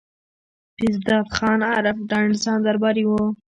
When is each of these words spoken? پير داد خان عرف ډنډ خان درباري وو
پير 0.75 0.95
داد 1.07 1.27
خان 1.35 1.59
عرف 1.77 1.97
ډنډ 2.09 2.31
خان 2.43 2.59
درباري 2.67 3.03
وو 3.07 3.23